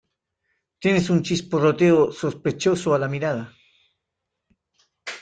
Tienes 0.81 1.11
un 1.11 1.21
chisporroteo 1.21 2.11
sospechoso 2.11 2.95
a 2.95 2.97
la 2.97 3.07
mirada. 3.07 3.53